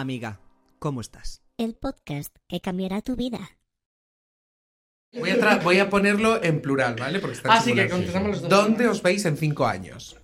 [0.00, 0.40] Amiga,
[0.78, 1.42] ¿cómo estás?
[1.58, 3.58] El podcast que cambiará tu vida.
[5.12, 7.20] Voy a, voy a ponerlo en plural, ¿vale?
[7.20, 8.48] Porque está en Ah, sí, que contestamos los dos.
[8.48, 10.16] ¿Dónde os veis en cinco años?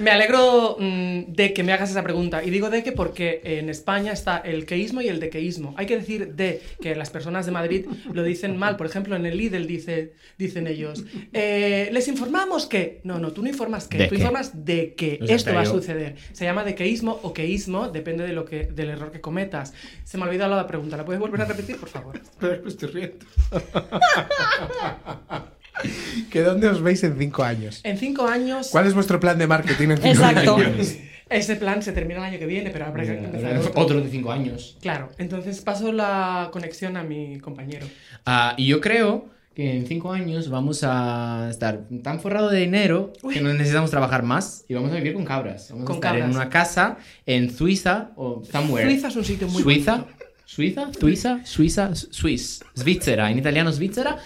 [0.00, 2.42] Me alegro mm, de que me hagas esa pregunta.
[2.42, 5.74] Y digo de que porque en España está el queísmo y el dequeísmo.
[5.76, 8.76] Hay que decir de que las personas de Madrid lo dicen mal.
[8.76, 13.00] Por ejemplo, en el Lidl dice, dicen ellos, eh, les informamos que...
[13.04, 14.18] No, no, tú no informas que, ¿De tú qué?
[14.22, 16.16] informas de que esto va a suceder.
[16.32, 19.72] Se llama dequeísmo o queísmo, depende de lo que, del error que cometas.
[20.02, 20.96] Se me ha olvidado la pregunta.
[20.96, 22.20] ¿La puedes volver a repetir, por favor?
[22.40, 23.24] Pero me estoy riendo.
[26.30, 27.80] ¿Que dónde os veis en cinco años?
[27.84, 28.68] En cinco años...
[28.70, 30.56] ¿Cuál es vuestro plan de marketing en cinco Exacto.
[30.56, 30.96] años?
[31.30, 33.72] Ese plan se termina el año que viene, pero habrá que empezar otro.
[33.74, 34.76] Otro de cinco años.
[34.82, 37.86] Claro, entonces paso la conexión a mi compañero.
[38.26, 43.12] Ah, y yo creo que en cinco años vamos a estar tan forrado de dinero
[43.32, 45.68] que no necesitamos trabajar más y vamos a vivir con cabras.
[45.70, 46.28] Vamos Con a estar cabras.
[46.30, 48.86] en una casa en Suiza o somewhere.
[48.90, 49.92] Suiza es un sitio muy Suiza.
[49.98, 50.23] bonito.
[50.46, 54.18] Suiza, Suiza, Suiza, Swiss, Svizzera, en italiano Svizzera.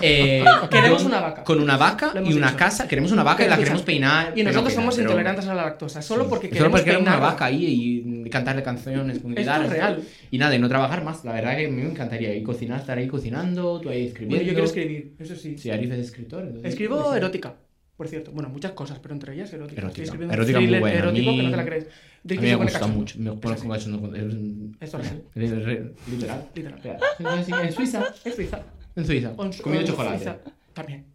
[0.00, 1.44] Eh, Queremos con- una vaca.
[1.44, 2.56] Con una vaca y una dicho.
[2.58, 2.86] casa.
[2.88, 4.32] Queremos una vaca y la queremos peinar.
[4.38, 6.84] Y nosotros no somos peinar, pero- intolerantes a la lactosa, solo porque Solo queremos porque
[6.84, 7.32] queremos una peinar.
[7.32, 9.64] vaca ahí y cantarle canciones guitarra.
[9.64, 10.02] es real.
[10.30, 11.24] Y nada, y no trabajar más.
[11.24, 14.36] La verdad que a mí me encantaría ir cocinar, estar ahí cocinando, tú ahí escribiendo.
[14.36, 15.58] Bueno, yo quiero escribir, eso sí.
[15.58, 16.44] Sí, Arif es escritor.
[16.44, 17.54] entonces- Escribo erótica,
[17.96, 18.32] por cierto.
[18.32, 19.80] Bueno, muchas cosas, pero entre ellas erótica.
[19.82, 20.02] Erótica.
[20.12, 20.74] Estoy Erótica muy.
[20.90, 21.84] A erótico mí- que no te la crees.
[21.84, 21.88] A
[22.28, 22.96] mí me gusta cachondo.
[22.98, 23.18] mucho.
[23.18, 23.84] Me pongo Eso con sí.
[23.90, 24.98] cachondo con- es- Esto
[25.34, 26.48] Literal.
[26.54, 26.80] Literal.
[27.18, 28.04] En Suiza.
[28.24, 28.62] Es Suiza.
[28.96, 29.32] En Suiza.
[29.36, 29.86] On- chocolate.
[29.86, 30.38] Suiza.
[30.72, 31.06] También.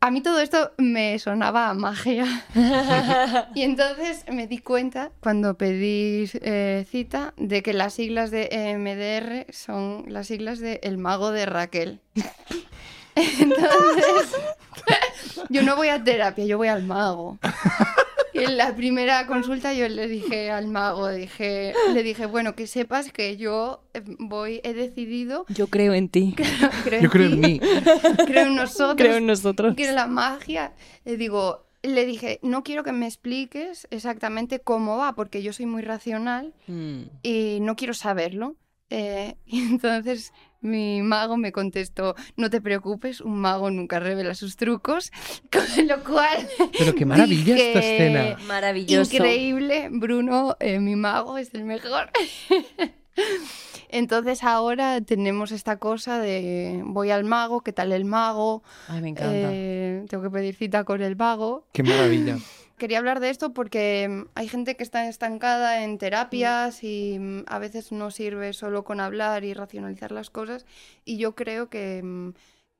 [0.00, 2.26] A mí todo esto me sonaba a magia.
[3.54, 9.46] y entonces me di cuenta, cuando pedí eh, cita, de que las siglas de MDR
[9.50, 12.00] son las siglas de El Mago de Raquel.
[13.16, 14.36] entonces,
[15.48, 17.38] yo no voy a terapia, yo voy al mago.
[18.32, 22.66] Y en la primera consulta yo le dije al mago, dije, le dije, bueno, que
[22.66, 26.34] sepas que yo eh, voy, he decidido, Yo creo en ti.
[26.84, 27.60] creo Yo creo ti, en mí.
[28.26, 29.76] creo en nosotros, Creo en nosotros.
[29.76, 30.72] que la magia,
[31.04, 35.66] le digo, le dije, no quiero que me expliques exactamente cómo va, porque yo soy
[35.66, 37.02] muy racional Mm.
[37.22, 38.56] y no quiero saberlo.
[38.94, 44.56] Eh, y entonces mi mago me contestó, no te preocupes, un mago nunca revela sus
[44.56, 45.10] trucos,
[45.52, 46.48] con lo cual...
[46.78, 48.36] Pero qué maravilla esta escena.
[48.46, 49.12] Maravilloso.
[49.12, 52.10] Increíble, Bruno, eh, mi mago es el mejor.
[53.88, 58.64] Entonces ahora tenemos esta cosa de voy al mago, ¿qué tal el mago?
[58.88, 59.50] Ay, me encanta.
[59.52, 61.66] Eh, tengo que pedir cita con el vago.
[61.72, 62.38] Qué maravilla.
[62.84, 66.86] Quería hablar de esto porque mm, hay gente que está estancada en terapias Mm.
[66.86, 70.66] y mm, a veces no sirve solo con hablar y racionalizar las cosas
[71.06, 72.02] y yo creo que,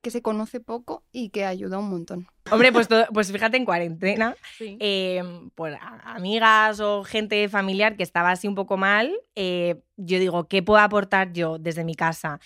[0.03, 2.27] que se conoce poco y que ayuda un montón.
[2.51, 4.77] Hombre, pues, todo- pues fíjate, en cuarentena, Sí.
[4.79, 5.23] eh,
[5.55, 10.49] pues a- amigas o gente familiar que estaba así un poco mal, eh, yo digo,
[10.49, 12.41] ¿qué puedo aportar yo desde mi casa?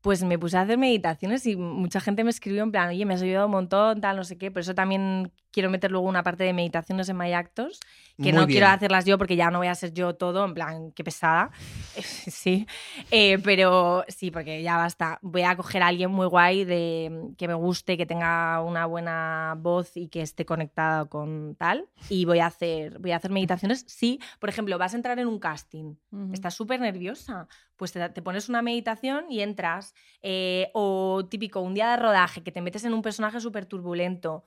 [0.00, 3.12] Pues me puse a hacer meditaciones y mucha gente me escribió en plan, oye, me
[3.14, 4.50] has ayudado un montón, tal, no sé qué.
[4.50, 7.80] Por eso también quiero meter luego una parte de meditaciones en My Actors,
[8.16, 8.58] que Muy no bien.
[8.58, 11.50] quiero hacerlas yo porque ya no voy a ser yo todo, en plan, qué pesada.
[11.96, 12.66] sí,
[13.10, 15.18] Eh, pero sí, porque ya basta.
[15.22, 19.54] Voy a coger a alguien muy guay de, que me guste, que tenga una buena
[19.58, 21.88] voz y que esté conectada con tal.
[22.08, 23.84] Y voy a hacer, voy a hacer meditaciones.
[23.88, 25.94] Sí, por ejemplo, vas a entrar en un casting,
[26.32, 29.94] estás súper nerviosa, pues te, te pones una meditación y entras.
[30.22, 34.44] Eh, o típico, un día de rodaje, que te metes en un personaje súper turbulento,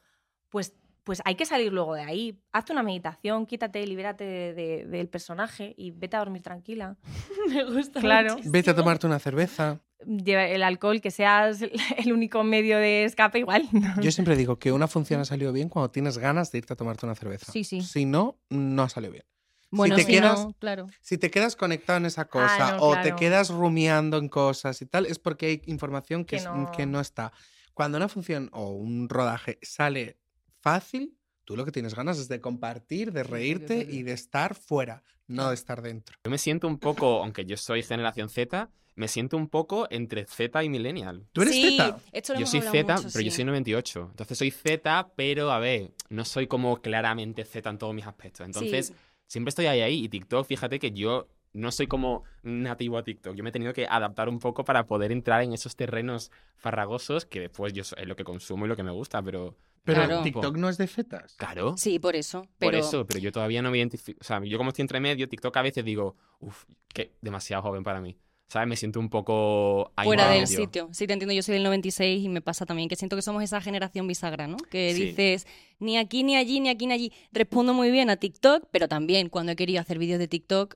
[0.50, 2.40] pues pues hay que salir luego de ahí.
[2.52, 6.98] Hazte una meditación, quítate, libérate de- de- del personaje y vete a dormir tranquila.
[7.50, 8.00] me gusta.
[8.00, 8.30] Claro.
[8.32, 8.52] muchísimo.
[8.54, 9.82] Vete a tomarte una cerveza.
[10.06, 11.62] Lleva el alcohol, que seas
[11.98, 13.68] el- único medio de escape, igual.
[13.72, 14.02] ¿no?
[14.02, 16.76] Yo siempre digo que una función ha salido bien cuando tienes ganas de irte a
[16.76, 17.52] tomarte una cerveza.
[17.52, 17.82] Sí, sí.
[17.82, 19.26] Si no, no ha salido bien.
[19.72, 20.88] Bueno, te si quedas- no, claro.
[21.02, 24.80] Si te quedas conectado en esa cosa Ah, no, o te quedas rumiando en cosas
[24.84, 26.72] y tal, es porque hay información que, Que es- no.
[26.72, 27.34] que no está.
[27.74, 30.20] Cuando una función o un rodaje sale
[30.64, 35.04] fácil, tú lo que tienes ganas es de compartir, de reírte y de estar fuera,
[35.28, 36.18] no de estar dentro.
[36.24, 40.26] Yo me siento un poco, aunque yo soy generación Z, me siento un poco entre
[40.26, 41.28] Z y Millennial.
[41.34, 42.00] ¿Tú eres sí, Z?
[42.14, 44.08] Esto lo Yo soy Z, mucho, pero yo soy 98.
[44.12, 48.46] Entonces soy Z, pero a ver, no soy como claramente Z en todos mis aspectos.
[48.46, 48.94] Entonces, Sí.
[49.28, 50.04] siempre estoy ahí ahí.
[50.06, 53.36] Y TikTok, fíjate que yo no soy como nativo a TikTok.
[53.36, 57.26] Yo me he tenido que adaptar un poco para poder entrar en esos terrenos farragosos
[57.26, 59.56] que después yo es lo que consumo y lo que me gusta, pero...
[59.86, 60.22] Pero Claro.
[60.24, 61.36] TikTok no es de Zetas.
[61.36, 61.76] Claro.
[61.78, 62.48] Sí, por eso.
[62.58, 64.18] Por eso, pero yo todavía no me identifico.
[64.22, 66.64] O sea, yo como estoy entre medio, TikTok a veces digo, uff,
[66.94, 68.18] que demasiado joven para mí.
[68.48, 68.68] ¿Sabes?
[68.70, 70.58] Me siento un poco ahí fuera del medio.
[70.58, 70.88] sitio.
[70.94, 73.44] Sí, te entiendo, yo soy del 96 y me pasa también que siento que somos
[73.44, 74.56] esa generación bisagra, ¿no?
[74.70, 75.06] Que Sí.
[75.06, 75.48] dices,
[75.80, 77.12] ni aquí, ni allí, ni aquí, ni allí.
[77.34, 80.76] Respondo muy bien a TikTok, pero también cuando he querido hacer vídeos de TikTok,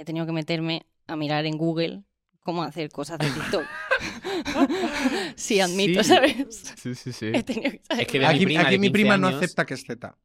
[0.00, 2.02] he tenido que meterme a mirar en Google
[2.40, 3.64] cómo hacer cosas de TikTok.
[5.36, 6.08] sí, admito, Sí.
[6.10, 6.74] ¿sabes?
[6.76, 7.26] Sí, sí, sí.
[7.32, 8.02] He tenido que saber.
[8.02, 9.84] Es que de Aquí, mi prima, aquí de mi 15 prima no acepta que es
[9.84, 10.16] Z.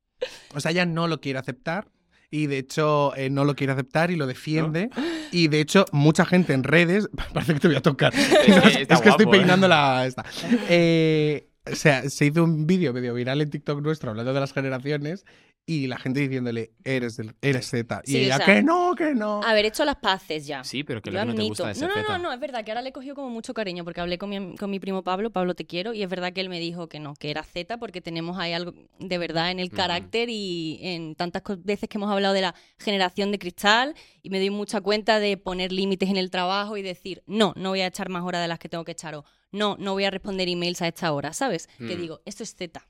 [0.53, 1.89] O sea, ella no lo quiere aceptar
[2.31, 4.89] y de hecho eh, no lo quiere aceptar y lo defiende.
[5.31, 7.09] Y de hecho, mucha gente en redes.
[7.33, 8.13] Parece que te voy a tocar.
[8.15, 9.29] es que estoy ¿eh?
[9.31, 10.05] peinando la.
[10.05, 10.25] Esta.
[10.69, 14.53] Eh, o sea, se hizo un vídeo medio viral en TikTok nuestro hablando de las
[14.53, 15.25] generaciones
[15.71, 18.01] y la gente diciéndole, eres, del, eres Z.
[18.05, 19.43] Y Sí, o ella, sea, que no, que no.
[19.43, 20.63] Haber hecho las paces ya.
[20.63, 21.49] Sí, pero que Yo lo que no te admito.
[21.49, 22.17] gusta de ese no, no, feta.
[22.17, 24.29] no, no, es verdad que ahora le he cogido como mucho cariño porque hablé con
[24.31, 26.89] mi, con mi primo Pablo, Pablo te quiero, y es verdad que él me dijo
[26.89, 29.75] que no, que era Z porque tenemos ahí algo de verdad en el Ujú.
[29.75, 33.93] carácter y en tantas co- veces que hemos hablado de la generación de cristal
[34.23, 37.69] y me doy mucha cuenta de poner límites en el trabajo y decir, no, no
[37.69, 40.05] voy a echar más horas de las que tengo que echar o no, no voy
[40.05, 41.67] a responder emails a esta hora, ¿sabes?
[41.77, 41.99] Que Mm.
[42.01, 42.81] digo, esto es Z.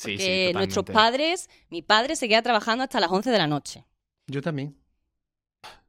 [0.00, 0.92] Sí, sí, Que nuestros totalmente.
[1.18, 3.84] padres, mi padre se queda trabajando hasta las 11 de la noche.
[4.26, 4.76] Yo también.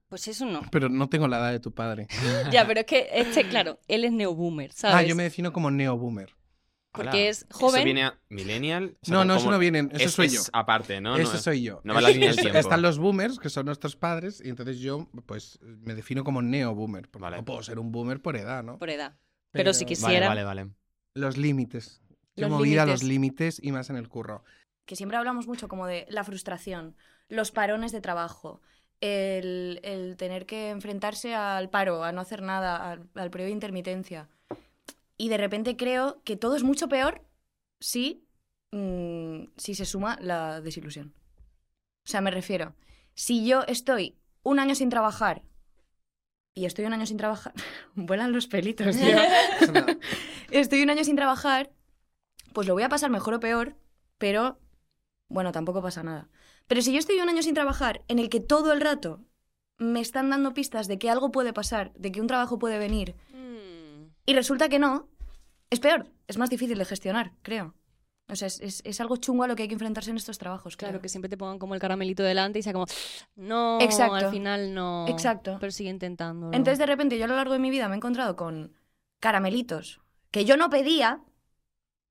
[0.07, 0.61] Pues eso no.
[0.71, 2.07] Pero no tengo la edad de tu padre.
[2.51, 4.95] ya, pero es que este, claro, él es neoboomer, ¿sabes?
[4.97, 6.35] Ah, yo me defino como neo-boomer.
[6.93, 7.29] Porque Ala.
[7.29, 7.75] es joven.
[7.77, 8.97] Eso viene a millennial.
[9.01, 9.87] o sea, No, no, eso no viene.
[9.93, 10.41] Eso es- soy es yo.
[10.51, 11.15] aparte, ¿no?
[11.15, 11.79] Eso no, soy yo.
[11.85, 12.59] No va a la línea del Es- tiempo.
[12.59, 17.07] Están los boomers, que son nuestros padres, y entonces yo, pues, me defino como neo-boomer.
[17.09, 17.37] Porque Vale.
[17.37, 18.77] no puedo ser un boomer por edad, ¿no?
[18.77, 19.17] por edad.
[19.51, 20.27] Pero, si Pero- quisiera.
[20.27, 20.73] Vale, vale, vale.
[21.13, 22.01] Los límites.
[22.41, 23.01] Yo Los movida límites.
[23.01, 24.43] los límites y más en el curro.
[24.85, 26.95] que siempre hablamos mucho como de la frustración,
[27.29, 28.61] los parones de trabajo,
[28.99, 33.53] el, el tener que enfrentarse al paro, a no hacer nada, al, al periodo de
[33.53, 34.27] intermitencia.
[35.17, 37.25] Y de repente creo que todo es mucho peor
[37.79, 38.25] si,
[38.71, 41.13] mm, si se suma la desilusión.
[42.05, 42.75] O sea, me refiero,
[43.13, 45.43] si yo estoy un año sin trabajar
[46.53, 47.53] y estoy un año sin trabajar,
[47.95, 49.17] vuelan los pelitos, tío.
[50.51, 51.69] estoy un año sin trabajar,
[52.53, 53.75] pues lo voy a pasar mejor o peor,
[54.17, 54.57] pero
[55.29, 56.29] bueno, tampoco pasa nada.
[56.67, 59.21] Pero si yo estoy un año sin trabajar, en el que todo el rato
[59.77, 63.15] me están dando pistas de que algo puede pasar, de que un trabajo puede venir,
[63.33, 64.11] Mm.
[64.25, 65.07] y resulta que no,
[65.69, 67.73] es peor, es más difícil de gestionar, creo.
[68.29, 70.37] O sea, es, es- es algo chungo a lo que hay que enfrentarse en estos
[70.37, 71.01] trabajos, Claro, creo.
[71.01, 72.85] que siempre te pongan como el caramelito delante y sea como,
[73.35, 74.15] no, Exacto.
[74.15, 75.05] al final no.
[75.09, 75.57] Exacto.
[75.59, 76.47] Pero sigue intentando.
[76.53, 78.71] Entonces, de repente, yo a lo largo de mi vida me he encontrado con
[79.19, 79.99] caramelitos
[80.31, 81.19] que yo no pedía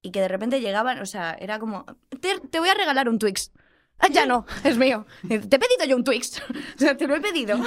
[0.02, 1.84] y que de repente llegaban, o sea, era como,
[2.20, 3.52] te, te voy a regalar un Twix.
[3.98, 5.06] Ah, ya no, es mío.
[5.28, 6.42] Te he pedido yo un Twix.
[6.76, 7.58] O sea, te lo he pedido.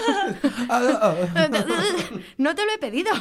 [2.37, 3.11] no te lo he pedido.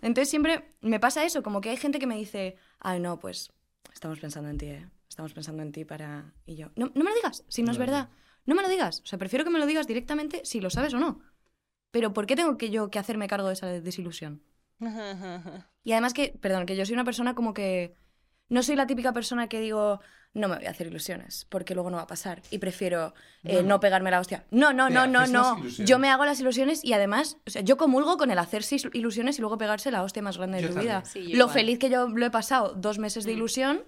[0.00, 3.50] Entonces siempre me pasa eso, como que hay gente que me dice, ay, no, pues
[3.92, 4.88] estamos pensando en ti, ¿eh?
[5.08, 6.32] Estamos pensando en ti para...
[6.44, 8.10] Y yo, no, no me lo digas, si no es verdad.
[8.44, 9.00] No me lo digas.
[9.02, 11.20] O sea, prefiero que me lo digas directamente si lo sabes o no.
[11.90, 14.42] Pero ¿por qué tengo que yo que hacerme cargo de esa desilusión?
[15.82, 17.94] Y además que, perdón, que yo soy una persona como que
[18.48, 20.00] no soy la típica persona que digo,
[20.34, 22.42] no me voy a hacer ilusiones, porque luego no va a pasar.
[22.50, 24.44] Y prefiero eh, no, pegarme la hostia.
[24.50, 25.66] No, no, no, no, no.
[25.66, 29.38] Yo me hago las ilusiones y además, o sea, yo comulgo con el hacerse ilusiones
[29.38, 30.96] y luego pegarse la hostia más grande de tu también.
[30.96, 31.04] vida.
[31.04, 31.50] Sí, lo igual.
[31.50, 33.82] feliz que yo lo he pasado, dos meses de ilusión,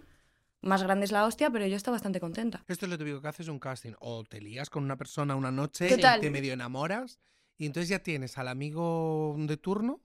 [0.61, 2.65] más grande es la hostia, pero yo estoy bastante contenta.
[2.67, 3.93] Esto es lo típico que haces un casting.
[4.01, 7.21] O te lías con una persona una noche y te medio enamoras.
[7.57, 10.01] Y entonces ya tienes al amigo de turno.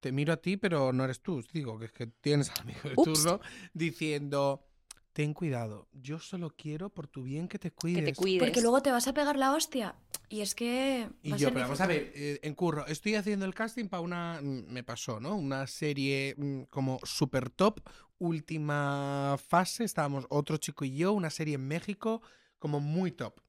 [0.00, 1.44] Te miro a ti, pero no eres tú.
[1.52, 3.22] Digo que es que tienes al amigo de Ups.
[3.22, 3.40] turno
[3.72, 4.66] diciendo:
[5.12, 8.04] Ten cuidado, yo solo quiero por tu bien que te cuides.
[8.04, 8.42] Que te cuides.
[8.42, 9.96] Porque luego te vas a pegar la hostia.
[10.28, 11.10] Y es que...
[11.22, 14.40] Y yo, pero vamos a ver, eh, en curro, estoy haciendo el casting para una,
[14.40, 15.34] mm, me pasó, ¿no?
[15.34, 17.80] Una serie mm, como super top,
[18.18, 22.22] última fase, estábamos otro chico y yo, una serie en México,
[22.60, 23.40] como muy top.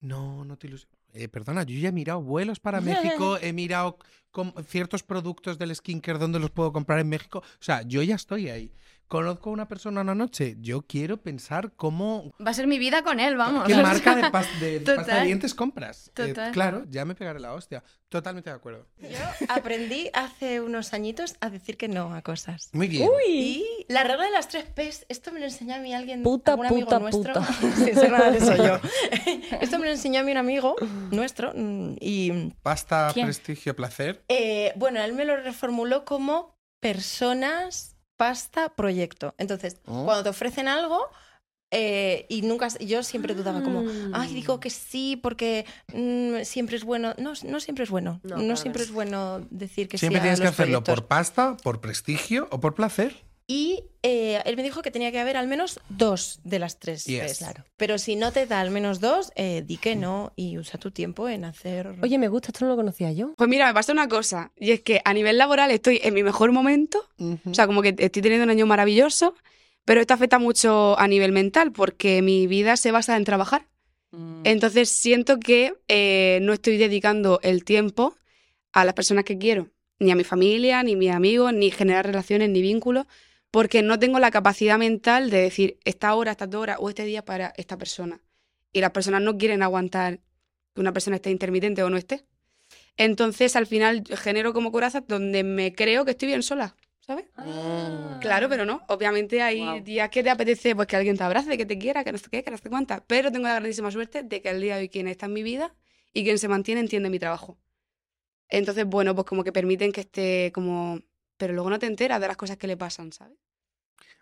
[0.00, 1.01] No, no te ilusiones.
[1.12, 2.80] Eh, perdona, yo ya he mirado vuelos para
[3.16, 3.98] México, he mirado
[4.30, 7.38] com- ciertos productos del skincare donde los puedo comprar en México.
[7.40, 8.72] O sea, yo ya estoy ahí.
[9.12, 13.02] Conozco a una persona una noche, yo quiero pensar cómo, Va a ser mi vida
[13.02, 13.64] con él, vamos.
[13.66, 16.08] ¿Qué marca de, pas- de pasta de dientes compras?
[16.16, 16.50] Eh, Total.
[16.52, 17.84] claro, ya me pegaré la hostia.
[18.08, 18.86] Totalmente de acuerdo.
[19.02, 19.08] Yo
[19.50, 22.70] aprendí hace unos añitos a decir que no a cosas.
[22.72, 23.06] Muy bien.
[23.28, 26.52] Y la regla de las tres P's, esto me lo enseñó a mí alguien, Puta,
[26.52, 27.34] algún amigo puta, nuestro.
[27.34, 27.52] puta.
[27.76, 28.78] Sin ser nada de eso yo.
[29.60, 30.74] esto me lo enseñó a mí un amigo
[31.10, 33.26] nuestro mm, y Pasta, ¿Quién?
[33.26, 34.24] prestigio, placer.
[34.28, 39.34] eh, bueno, él me lo reformuló como personas, pasta, proyecto.
[39.38, 40.04] Entonces, Oh.
[40.04, 41.08] cuando te ofrecen algo
[41.74, 45.64] eh, y nunca, yo siempre dudaba como, ay, digo que sí porque
[45.94, 47.14] mm, siempre es bueno.
[47.16, 48.20] No, no siempre es bueno.
[48.22, 50.94] No, siempre es bueno decir que Siempre sí a tienes que los hacerlo proyectos.
[51.02, 53.16] por pasta, por prestigio o por placer.
[53.54, 57.04] Y eh, él me dijo que tenía que haber al menos dos de las tres.
[57.04, 57.32] Yes.
[57.32, 57.38] Ps.
[57.40, 57.64] Claro.
[57.76, 60.90] Pero si no te da al menos dos, eh, di que no y usa tu
[60.90, 61.94] tiempo en hacer.
[62.00, 63.34] Oye, me gusta, esto no lo conocía yo.
[63.36, 66.22] Pues mira, me pasa una cosa, y es que a nivel laboral estoy en mi
[66.22, 69.34] mejor momento, o sea, como que estoy teniendo un año maravilloso,
[69.84, 73.68] pero esto afecta mucho a nivel mental, porque mi vida se basa en trabajar.
[74.12, 74.40] Mm.
[74.44, 78.16] Entonces siento que eh, no estoy dedicando el tiempo
[78.72, 79.68] a las personas que quiero,
[79.98, 83.06] ni a mi familia, ni a mis amigos, ni generar relaciones, ni vínculos,
[83.52, 87.04] porque no tengo la capacidad mental de decir esta hora, estas dos horas o este
[87.04, 88.20] día para esta persona.
[88.72, 90.20] Y las personas no quieren aguantar
[90.74, 92.24] que una persona esté intermitente o no esté.
[92.96, 97.26] Entonces al final genero como corazas donde me creo que estoy bien sola, ¿sabes?
[98.22, 98.80] Claro, pero no.
[98.88, 102.12] Obviamente hay días que te apetece pues, que alguien te abrace, que te quiera, que
[102.12, 103.02] no sé qué, que no sé cuántas.
[103.06, 105.42] Pero tengo la grandísima suerte de que al día de hoy quien está en mi
[105.42, 105.74] vida
[106.14, 107.58] y quien se mantiene entiende mi trabajo.
[108.48, 111.00] Entonces, bueno, pues como que permiten que esté como...
[111.36, 113.38] Pero luego no te enteras de las cosas que le pasan, ¿sabes?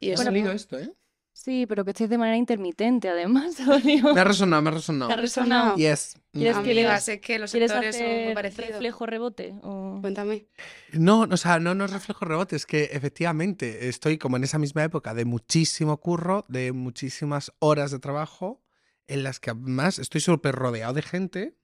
[0.01, 0.25] Y Ha eso...
[0.25, 0.93] salido esto, ¿eh?
[1.33, 3.59] Sí, pero que estés de manera intermitente, además.
[3.61, 4.13] Antonio.
[4.15, 5.09] Me ha resonado, me ha resonado.
[5.09, 5.77] ¿Te ha resonado?
[5.77, 6.17] Yes.
[6.33, 8.69] ¿Quieres que Amigas, leas- es que los ¿Quieres sectores son muy parecidos.
[8.73, 9.55] reflejo rebote?
[9.63, 9.99] O...
[10.01, 10.49] Cuéntame.
[10.93, 14.83] No, o sea, no nos reflejo rebote, es que efectivamente estoy como en esa misma
[14.85, 18.61] época de muchísimo curro, de muchísimas horas de trabajo,
[19.07, 21.57] en las que además estoy súper rodeado de gente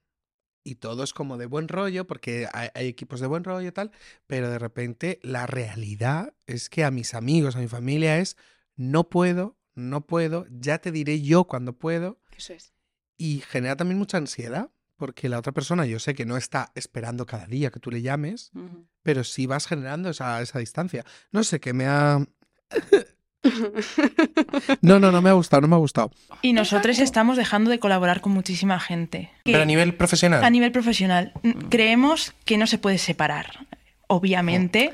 [0.67, 3.71] y todo es como de buen rollo, porque hay, hay equipos de buen rollo y
[3.71, 3.91] tal,
[4.27, 8.35] pero de repente la realidad es que a mis amigos, a mi familia es,
[8.75, 12.73] no puedo, no puedo, ya te diré yo cuando puedo, Eso es.
[13.17, 17.25] y genera también mucha ansiedad, porque la otra persona yo sé que no está esperando
[17.25, 18.51] cada día que tú le llames,
[19.03, 21.05] pero sí vas generando esa, esa distancia.
[21.31, 22.25] No sé, que me ha...
[24.81, 26.11] No, no, no me ha gustado, no me ha gustado.
[26.41, 29.29] Y nosotros estamos dejando de colaborar con muchísima gente.
[29.43, 30.43] Pero a nivel profesional.
[30.43, 33.65] A nivel profesional, n- creemos que no se puede separar,
[34.07, 34.93] obviamente,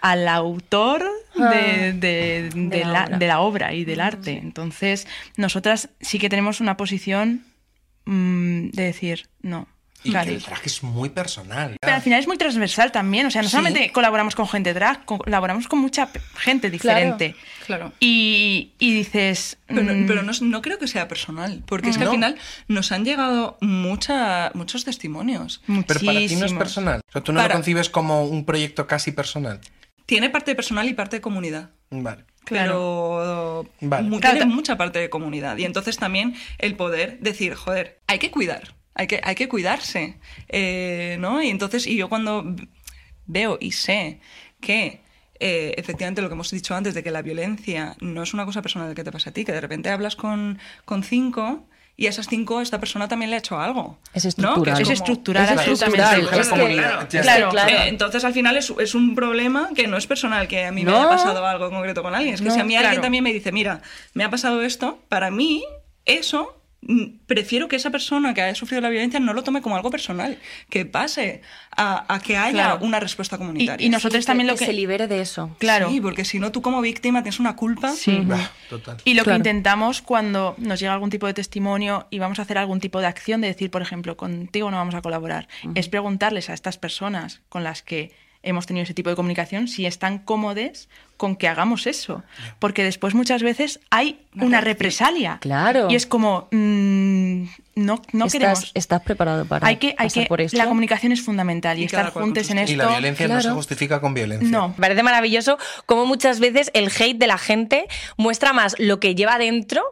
[0.00, 3.18] al autor de, de- de la la, obra.
[3.18, 4.38] de la obra y del arte.
[4.38, 7.44] Entonces, nosotras sí que tenemos una posición
[8.04, 9.68] mm, de decir, no.
[10.04, 11.76] Y que el drag es muy personal.
[11.80, 13.56] Pero al final es muy transversal también, o sea, no Sí.
[13.56, 17.32] solamente colaboramos con gente drag, co- colaboramos con mucha gente diferente.
[17.32, 17.46] Claro.
[18.00, 19.58] Y, y dices...
[19.66, 22.10] Pero, no- mm, pero no, no creo que sea personal, porque es que No.
[22.10, 22.36] al final
[22.68, 25.62] nos han llegado mucha, muchos testimonios.
[25.66, 26.52] Pero para ti no es Muchísimos.
[26.54, 27.00] personal.
[27.08, 29.60] O sea, tú no Para- lo concibes como un proyecto casi personal.
[30.06, 31.70] Tiene parte personal y parte de comunidad.
[31.90, 32.24] Vale.
[32.48, 34.08] Pero Vale.
[34.08, 35.56] mu- Claro, tiene mucha parte de comunidad.
[35.58, 40.18] Y entonces también el poder decir, joder, hay que cuidar, hay que, hay que cuidarse.
[40.48, 41.42] eh, ¿no?
[41.42, 42.54] Y entonces, y yo cuando
[43.26, 44.20] veo y sé
[44.60, 45.00] que
[45.40, 48.62] eh, efectivamente lo que hemos dicho antes de que la violencia no es una cosa
[48.62, 51.64] personal que te pasa a ti, que de repente hablas con, con cinco
[51.98, 53.98] y a esas cinco esta persona también le ha hecho algo.
[54.12, 54.62] Es ¿no?
[54.62, 54.76] Que estructural.
[54.76, 56.20] Es como- estructural, Es estructural,
[57.08, 60.46] Es es Claro, eh, entonces al final es, es un problema que no es personal,
[60.46, 60.98] que a mí me No.
[60.98, 62.34] haya pasado algo concreto con alguien.
[62.34, 63.80] Es que No, si a mí alguien también me dice, mira,
[64.12, 65.64] me ha pasado esto, para mí
[66.04, 66.60] eso
[67.26, 70.38] prefiero que esa persona que ha sufrido la violencia no lo tome como algo personal,
[70.70, 71.42] que pase
[71.76, 72.84] a, a que haya Claro.
[72.84, 73.86] una respuesta y, comunitaria.
[73.86, 74.72] y nosotros también lo que se que...
[74.72, 75.54] libere de eso.
[75.58, 75.90] Claro.
[75.90, 77.92] Sí, porque si no tú como víctima tienes una culpa.
[77.92, 78.20] Sí.
[78.24, 78.96] Bah, total.
[79.04, 79.42] Y lo Claro.
[79.42, 83.00] que intentamos cuando nos llega algún tipo de testimonio y vamos a hacer algún tipo
[83.00, 86.78] de acción, de decir, por ejemplo, contigo no vamos a colaborar, es preguntarles a estas
[86.78, 88.14] personas con las que
[88.46, 92.22] hemos tenido ese tipo de comunicación si están cómodes con que hagamos eso.
[92.58, 95.38] Porque después muchas veces hay una, represalia.
[95.40, 95.88] Claro.
[95.90, 98.70] Y es como, mm, no, no estás, queremos.
[98.74, 100.56] estás preparado para Hay que, hay pasar que, por esto.
[100.56, 102.72] la comunicación es fundamental y, estar juntos en esto.
[102.72, 104.48] Y la violencia no se justifica con violencia.
[104.48, 104.68] No.
[104.68, 107.86] Me parece maravilloso cómo muchas veces el hate de la gente
[108.16, 109.82] muestra más lo que lleva dentro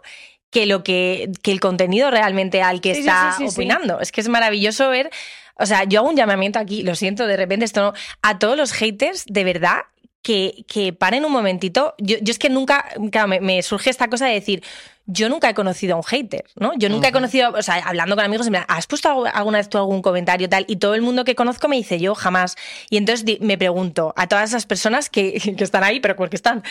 [0.50, 3.54] que lo que, que el contenido realmente al que Sí, está sí, sí, sí.
[3.56, 4.00] opinando.
[4.00, 5.10] Es que es maravilloso ver.
[5.56, 7.92] O sea, yo hago un llamamiento aquí, lo siento, de repente esto no.
[8.22, 9.82] A todos los haters, de verdad,
[10.22, 11.94] que, que paren un momentito.
[11.98, 14.64] Yo, yo es que nunca, claro, me, me surge esta cosa de decir,
[15.06, 16.72] yo nunca he conocido a un hater, ¿no?
[16.78, 19.68] Yo nunca he conocido, o sea, hablando con amigos, plan, ¿has puesto algu- alguna vez
[19.68, 20.64] tú algún comentario tal?
[20.66, 22.56] Y todo el mundo que conozco me dice, yo jamás.
[22.88, 26.62] Y entonces me pregunto a todas esas personas que, que están ahí, pero porque están,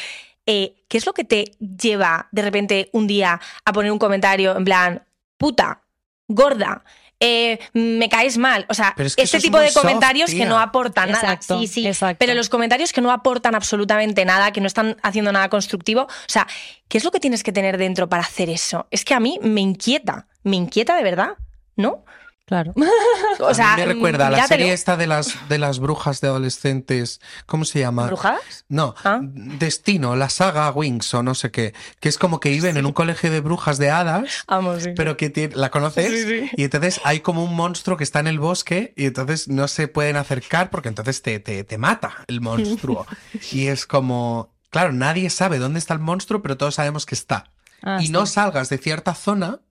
[0.48, 4.58] eh, ¿qué es lo que te lleva de repente un día a poner un comentario
[4.58, 5.04] en plan,
[5.38, 5.84] puta,
[6.28, 6.84] gorda?
[7.26, 8.66] Eh, me caes mal.
[8.68, 11.40] O sea, Pero es que este es tipo de soft, comentarios que no aportan nada.
[11.42, 11.88] Sí, sí.
[11.88, 12.18] exacto.
[12.20, 16.02] Pero los comentarios que no aportan absolutamente nada, que no están haciendo nada constructivo.
[16.02, 16.48] O sea,
[16.90, 18.88] ¿qué es lo que tienes que tener dentro para hacer eso?
[18.92, 20.28] Es que a mí me inquieta.
[20.44, 21.38] Me inquieta de verdad,
[21.78, 22.04] ¿no?
[22.46, 22.74] Claro.
[23.40, 26.20] O sea, A mí me recuerda a la serie esta de las, de las brujas
[26.20, 27.22] de adolescentes.
[27.46, 28.08] ¿Cómo se llama?
[28.08, 28.66] ¿Brujadas?
[28.68, 29.20] No, Ah.
[29.24, 31.74] Destino, la saga Wings o no sé qué.
[32.02, 34.44] Que es como que viven en un colegio de brujas de hadas.
[34.48, 34.90] Vamos, sí.
[34.96, 36.50] Pero que tiene- la conoces Sí, sí.
[36.58, 39.88] y entonces hay como un monstruo que está en el bosque y entonces no se
[39.88, 43.08] pueden acercar porque entonces te, te, te mata el monstruo.
[43.54, 47.52] y es como, claro, nadie sabe dónde está el monstruo, pero todos sabemos que está.
[47.82, 48.12] Ah, y sí.
[48.12, 49.62] no salgas de cierta zona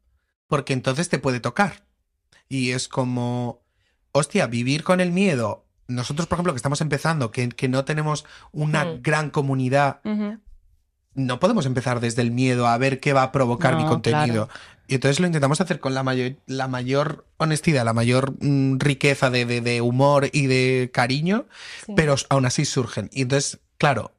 [0.48, 1.84] porque entonces te puede tocar.
[2.48, 3.62] Y es como,
[4.12, 5.64] hostia, vivir con el miedo.
[5.88, 9.02] Nosotros, por ejemplo, que estamos empezando, que, que no tenemos una Mm.
[9.02, 10.00] gran comunidad,
[11.14, 14.48] no podemos empezar desde el miedo a ver qué va a provocar mi contenido.
[14.88, 19.30] Y entonces lo intentamos hacer con la mayor, la mayor honestidad, la mayor mm, riqueza
[19.30, 21.46] de, de- de humor y de cariño,
[21.86, 21.92] Sí.
[21.96, 23.08] pero aún así surgen.
[23.12, 24.12] Y entonces, claro,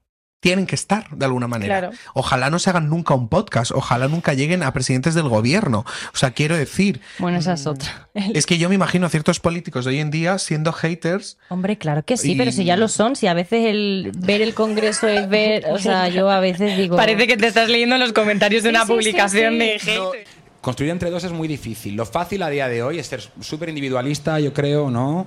[0.43, 1.79] tienen que estar de alguna manera.
[1.79, 1.95] Claro.
[2.13, 5.85] Ojalá no se hagan nunca un podcast, ojalá nunca lleguen a presidentes del gobierno.
[6.13, 8.09] O sea, quiero decir, Bueno, esa es otra.
[8.13, 11.37] es que yo me imagino a ciertos políticos de hoy en día siendo haters.
[11.47, 14.41] Hombre, claro que sí, Y- pero si ya lo son, si a veces el ver
[14.41, 16.97] el congreso es ver, o sea, yo a veces digo...
[16.97, 19.59] Parece que te estás leyendo los comentarios de Sí, una sí, sí, publicación sí.
[19.59, 20.27] de hate.
[20.59, 21.95] Construir entre dos es muy difícil.
[21.95, 25.25] Lo fácil a día de hoy es ser súper individualista, yo creo, ¿no?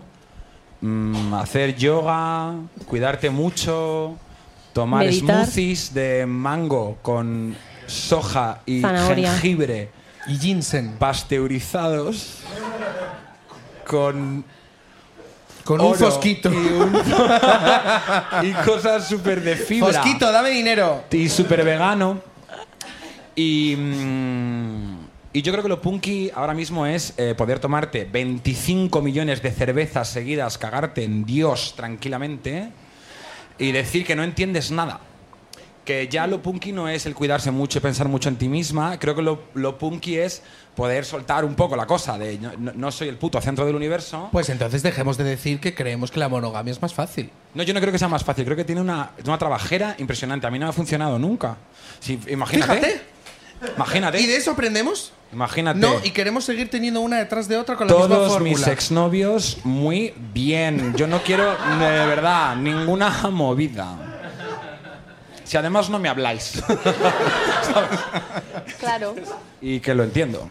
[0.83, 2.55] Mm, hacer yoga,
[2.87, 4.17] cuidarte mucho,
[4.77, 5.47] tomar Meditar.
[5.47, 7.57] smoothies de mango con
[7.87, 9.31] soja y Zanahoria.
[9.33, 9.89] jengibre
[10.29, 12.41] y ginseng pasteurizados
[13.89, 14.45] con
[15.65, 16.51] Con un fosquito.
[16.53, 16.93] y, un-
[18.43, 21.05] y cosas súper de fibra Fosquito, dame dinero.
[21.11, 22.21] y súper vegano.
[23.35, 24.97] Y, mm,
[25.33, 29.51] y yo creo que lo punky ahora mismo es eh, poder tomarte 25 millones de
[29.53, 32.71] cervezas seguidas, cagarte en Dios tranquilamente
[33.59, 35.01] y decir que no entiendes nada.
[35.85, 38.99] Que ya lo punky no es el cuidarse mucho y pensar mucho en ti misma.
[38.99, 40.43] Creo que lo, lo punky es
[40.75, 44.29] poder soltar un poco la cosa de no, no- soy el puto centro del universo.
[44.33, 47.31] Pues entonces dejemos de decir que creemos que la monogamia es más fácil.
[47.55, 48.45] No, yo no creo que sea más fácil.
[48.45, 50.49] Creo que tiene una, una trabajera impresionante.
[50.49, 51.57] A mí no me ha funcionado nunca.
[52.01, 52.75] Sí, imagínate.
[52.81, 53.01] Fíjate.
[53.77, 54.21] Imagínate.
[54.21, 55.13] ¿Y de eso aprendemos?
[55.33, 55.79] Imagínate.
[55.81, 58.51] No, y queremos seguir teniendo una detrás de otra con la misma Todos fórmula.
[58.59, 60.95] mis exnovios muy bien.
[60.97, 63.97] Yo no quiero, de verdad, ninguna movida.
[65.45, 66.63] Si además no me habláis.
[68.79, 69.15] Claro.
[69.61, 70.51] y que lo entiendo.